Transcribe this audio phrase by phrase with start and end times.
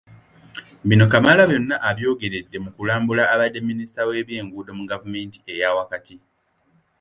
[0.87, 6.15] Bino Kamalabyonna abyogeredde mu kulambula abadde Minisita w’ebyenguudo mu gavumenti eyaawakati.